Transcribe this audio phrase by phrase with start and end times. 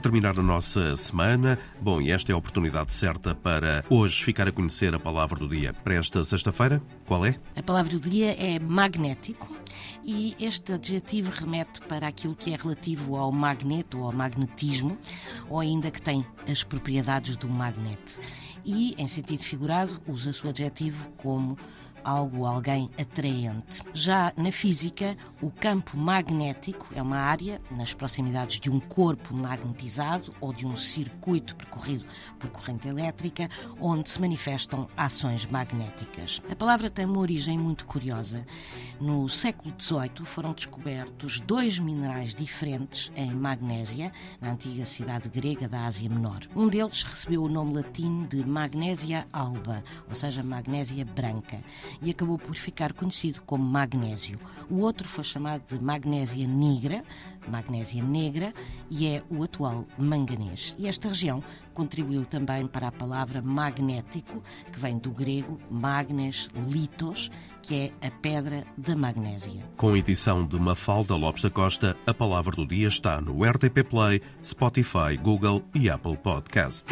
[0.00, 1.58] terminar a nossa semana.
[1.80, 5.48] Bom, e esta é a oportunidade certa para hoje ficar a conhecer a palavra do
[5.48, 5.72] dia.
[5.72, 7.36] Para esta sexta-feira, qual é?
[7.56, 9.63] A palavra do dia é magnético
[10.04, 14.98] e este adjetivo remete para aquilo que é relativo ao magneto ou ao magnetismo,
[15.48, 18.18] ou ainda que tem as propriedades do magnete.
[18.64, 21.56] E, em sentido figurado, usa-se o adjetivo como
[22.04, 23.80] algo, alguém atraente.
[23.94, 30.34] Já na física, o campo magnético é uma área nas proximidades de um corpo magnetizado
[30.40, 32.04] ou de um circuito percorrido
[32.38, 33.48] por corrente elétrica,
[33.80, 36.42] onde se manifestam ações magnéticas.
[36.50, 38.44] A palavra tem uma origem muito curiosa.
[39.00, 45.84] No século XVIII foram descobertos dois minerais diferentes em Magnésia, na antiga cidade grega da
[45.84, 46.42] Ásia Menor.
[46.54, 51.60] Um deles recebeu o nome latino de Magnésia alba, ou seja, magnésia branca
[52.00, 54.38] e acabou por ficar conhecido como magnésio.
[54.70, 57.02] O outro foi chamado de magnésia negra,
[57.48, 58.54] magnésia negra,
[58.88, 60.74] e é o atual manganês.
[60.78, 61.42] E esta região
[61.74, 64.42] contribuiu também para a palavra magnético,
[64.72, 69.64] que vem do grego magnes litos, que é a pedra da magnésia.
[69.76, 74.20] Com edição de Mafalda Lopes da Costa, a palavra do dia está no RTP Play,
[74.42, 76.86] Spotify, Google e Apple Podcast.